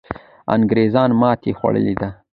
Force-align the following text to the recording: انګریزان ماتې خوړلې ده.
انګریزان 0.55 1.09
ماتې 1.21 1.51
خوړلې 1.57 1.95
ده. 2.01 2.09